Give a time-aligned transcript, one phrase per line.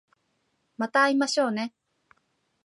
[0.79, 1.75] また会いましょうね